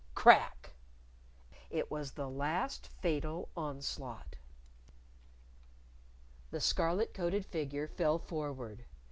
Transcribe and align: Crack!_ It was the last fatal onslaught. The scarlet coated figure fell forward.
Crack!_ 0.15 0.71
It 1.69 1.91
was 1.91 2.13
the 2.13 2.27
last 2.27 2.87
fatal 2.87 3.49
onslaught. 3.55 4.37
The 6.49 6.59
scarlet 6.59 7.13
coated 7.13 7.45
figure 7.45 7.87
fell 7.87 8.17
forward. 8.17 8.85